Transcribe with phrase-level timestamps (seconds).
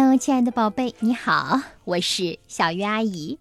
[0.00, 3.40] Hello，亲爱的宝贝，你好，我是小鱼阿姨。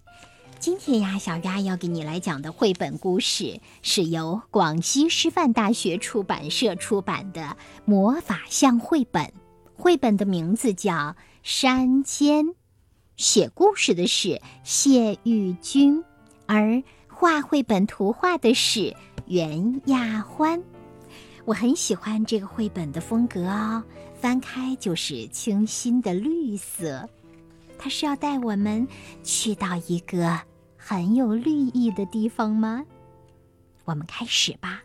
[0.57, 7.41] 今天呀，小鱼阿姨要给你来讲的绘本故事是由广西师范大学出版社出版的
[7.85, 9.23] 《魔法象绘本》。
[9.75, 10.93] 绘本的名字叫
[11.43, 12.45] 《山间》，
[13.17, 16.03] 写故事的是谢玉君，
[16.47, 18.95] 而画绘本图画的是
[19.27, 20.63] 袁亚欢。
[21.47, 23.81] 我很喜欢这个绘本的风格哦。
[24.19, 27.07] 翻开就是清新的绿色，
[27.77, 28.85] 它是要带我们
[29.23, 30.37] 去到一个
[30.75, 32.83] 很有绿意的地方吗？
[33.85, 34.83] 我们开始吧。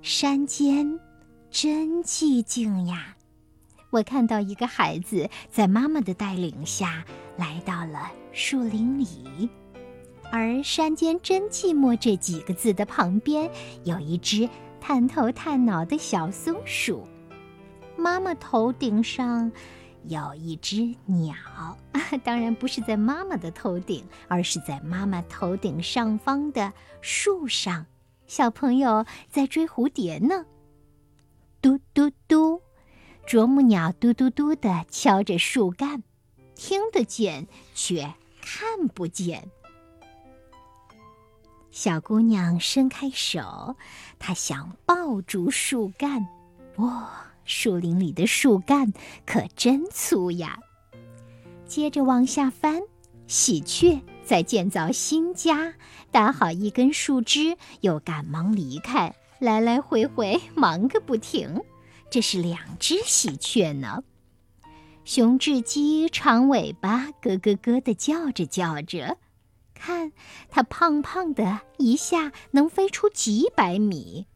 [0.00, 1.00] 山间
[1.50, 3.16] 真寂静呀！
[3.90, 7.04] 我看到一个孩子在妈妈的带领下
[7.36, 9.48] 来到了树林里，
[10.30, 13.50] 而“山间真寂寞”这几个字的旁边
[13.84, 14.48] 有一只
[14.82, 17.06] 探头探脑的小松鼠。
[17.96, 19.52] 妈妈头顶上
[20.08, 21.36] 有一只鸟，
[22.24, 27.86] 当然不是在妈妈的头顶，而是在妈妈头顶上方的树上。
[28.26, 30.46] 小朋友在追蝴蝶呢。
[31.60, 32.60] 嘟嘟嘟，
[33.24, 36.02] 啄木鸟嘟嘟嘟地敲着树干，
[36.56, 39.48] 听得见却看不见。
[41.72, 43.76] 小姑娘伸开手，
[44.18, 46.28] 她想抱住树干，
[46.76, 47.10] 哇！
[47.44, 48.92] 树林里的树干
[49.26, 50.60] 可真粗呀！
[51.66, 52.82] 接着往下翻，
[53.26, 55.74] 喜鹊在建造新家，
[56.12, 61.60] 搭好一根树枝，又赶忙离开，来来回回忙个不停。
[62.10, 64.04] 这是两只喜鹊呢。
[65.04, 69.16] 雄雉鸡长尾巴咯咯咯地叫着叫着，
[69.82, 70.12] 看
[70.48, 74.28] 它胖胖的，一下能飞出几百米。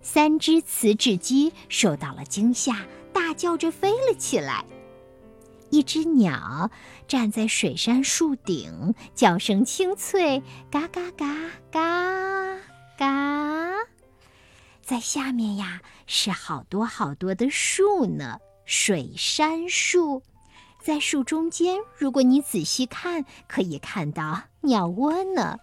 [0.00, 4.64] 三只雌雉鸡受到了惊吓，大叫着飞了起来。
[5.68, 6.70] 一只鸟
[7.06, 11.26] 站在水杉树顶，叫声清脆，嘎嘎嘎
[11.70, 12.58] 嘎
[12.96, 13.74] 嘎。
[14.80, 20.22] 在下面呀，是好多好多的树呢，水杉树。
[20.82, 25.58] 在树中间，如果你仔细看，可以看到鸟窝呢。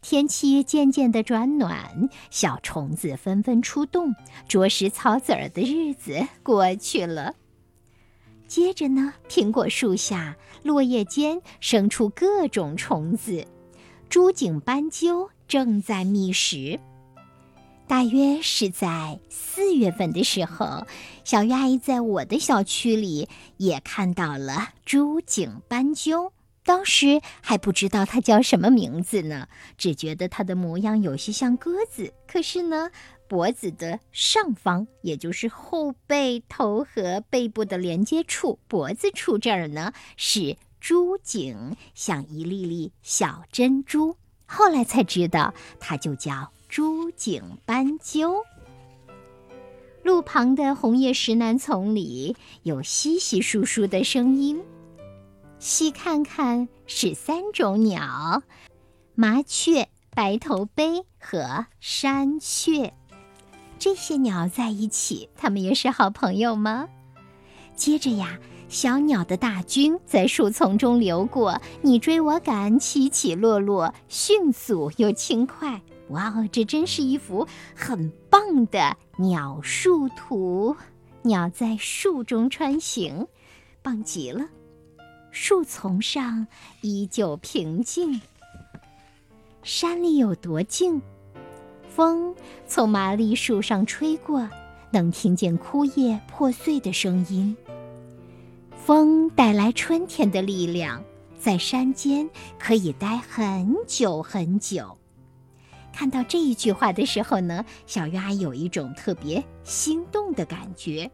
[0.00, 4.14] 天气渐渐的转暖，小虫子纷纷出动，
[4.48, 7.34] 啄食草籽儿的日子过去了。
[8.46, 13.44] 接着呢，苹果树下落叶间生出各种虫子，
[14.08, 16.78] 珠颈斑鸠正在觅食。
[17.86, 20.86] 大约是在四月份的时候，
[21.24, 26.32] 小鱼阿姨在我的小区里也看到了珠颈斑鸠。
[26.68, 29.48] 当时还不知道它叫什么名字呢，
[29.78, 32.12] 只觉得它的模样有些像鸽子。
[32.26, 32.90] 可是呢，
[33.26, 44.18] 脖子的上方，也就是后背头和背部的连接处，脖子处这儿呢是珠颈，像一粒粒小珍珠。
[44.44, 48.44] 后来才知道，它就叫珠颈斑鸠。
[50.02, 54.60] 路旁的红叶石楠丛里有稀稀疏疏的声音。
[55.58, 58.42] 细看看是三种鸟：
[59.14, 62.94] 麻雀、白头鹎和山雀。
[63.78, 66.88] 这些鸟在一起，它们也是好朋友吗？
[67.74, 75.80] 接着呀，小鸟的大军在树丛中流过，你追我赶，起起落落，迅速又轻快。
[76.10, 80.76] 哇哦，这真是一幅很棒的鸟树图！
[81.22, 83.26] 鸟在树中穿行，
[83.82, 84.46] 棒极了。
[85.40, 86.48] 树丛上
[86.80, 88.20] 依旧平静。
[89.62, 91.00] 山里有多静？
[91.88, 92.34] 风
[92.66, 94.50] 从麻栗树上吹过，
[94.90, 97.56] 能听见枯叶破碎的声音。
[98.84, 101.04] 风带来春天的力量，
[101.38, 102.28] 在山间
[102.58, 104.98] 可以待很久很久。
[105.92, 111.08] 看到这一句话的时候呢，小鱼儿有一种特别心动的感觉。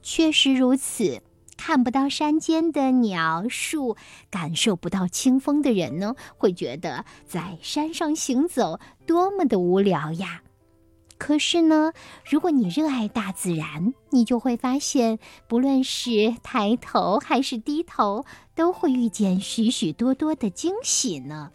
[0.00, 1.20] 确实如此。
[1.56, 3.96] 看不到山间的鸟树，
[4.30, 10.42] 感受不到清风的人呢，会觉得在山上行走多么的无聊呀。
[11.16, 11.92] 可是呢，
[12.28, 15.18] 如果你热爱大自然，你就会发现，
[15.48, 18.24] 不论是抬头还是低头，
[18.54, 21.50] 都会遇见许许多多的惊喜呢。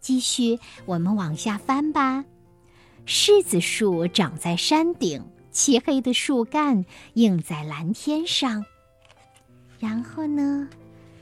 [0.00, 2.24] 继续，我们往下翻吧。
[3.06, 5.24] 柿子树长在山顶。
[5.56, 8.66] 漆黑的树干映在蓝天上，
[9.78, 10.68] 然后呢，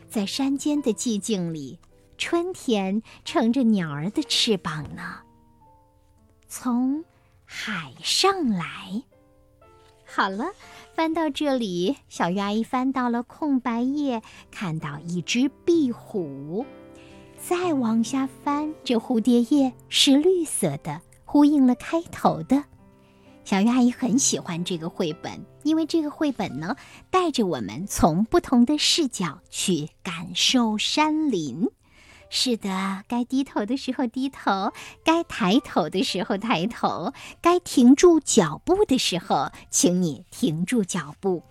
[0.08, 1.78] 在山间的寂静里，
[2.18, 5.20] 春天乘着鸟儿的翅膀呢。
[6.48, 7.04] 从
[7.44, 9.04] 海上来，
[10.04, 10.46] 好了，
[10.96, 14.20] 翻到这里，小鱼阿姨翻到了空白页，
[14.50, 16.66] 看到一只壁虎。
[17.38, 22.64] 再往下翻，这蝴蝶叶是绿色的，呼应了开头的。
[23.44, 26.76] 小鱼阿姨很喜欢这个绘本，因为这个绘本呢，
[27.10, 31.68] 带着我们从不同的视角去感受山林。
[32.30, 34.72] 是的，该低头的时候低头，
[35.04, 41.42] 该抬头的时候抬头，该停住脚步的时候，请你停住脚步。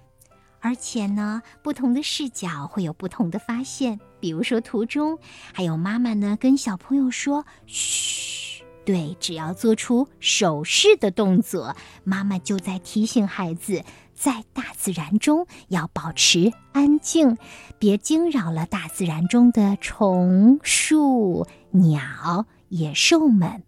[0.60, 4.00] 而且呢，不同的视角会有不同的发现。
[4.19, 5.19] 比如说，图中
[5.54, 8.52] 还有妈妈呢，跟小朋友说：“嘘，
[8.85, 13.83] 对，只要做出手势的动作，妈妈就在提醒孩子，
[14.13, 17.38] 在大自然中要保持安静，
[17.80, 23.63] 别惊扰了大自然中的虫、树、鸟、野兽们。”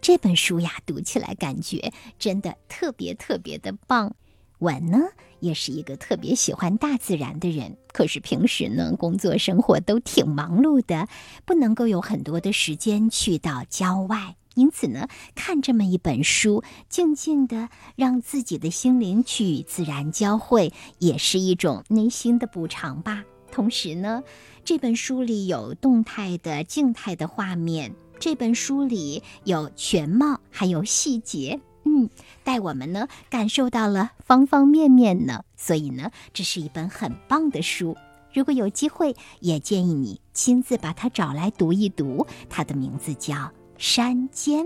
[0.00, 4.14] 这本书呀，读起来感觉真的特别特别的棒。
[4.58, 4.98] 我呢，
[5.40, 11.06] 也是一个特别喜欢大自然的人，可是平时呢，工作生活都挺忙碌的，
[11.44, 14.34] 不能够有很多的时间去到郊外。
[14.56, 15.06] 因此呢，
[15.36, 23.22] 看这么一本书，静静的让自己的心灵去与自然交汇，也是一种内心的补偿吧。
[23.52, 24.24] 同时呢，
[24.64, 31.60] 这本书里有动态的、静态的画面，这本书里有全貌，还有细节。
[31.98, 32.10] 嗯，
[32.44, 37.96] 带我们呢感受到了方方面面呢，所以呢，这是一本很棒的书。
[38.32, 42.26] 如果有机会，也建议你亲自把它找来读一读。
[42.48, 43.34] 它的名字叫
[43.78, 44.64] 《山间》。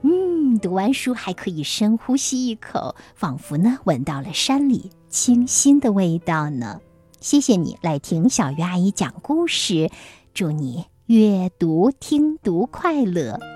[0.00, 6.80] 嗯，读完书还可以深呼吸一口，仿佛呢闻到了山里清新的味道呢。
[7.20, 9.90] 谢谢你来听小鱼阿姨讲故事，
[10.34, 13.51] 祝你阅读听读快乐。